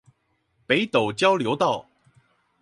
[0.65, 1.85] 北斗交流道